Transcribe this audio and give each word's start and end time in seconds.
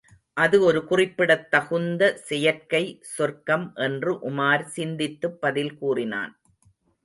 அது 0.33 0.61
ஒரு 0.61 0.85
குறிப்பிடத் 0.85 1.51
தகுந்த 1.51 2.17
செயற்கை 2.17 2.99
சொர்க்கம் 3.01 3.71
என்று 3.75 4.13
உமார் 4.13 4.63
சிந்தித்துப் 4.63 5.41
பதில் 5.41 5.77
கூறினான். 5.77 6.39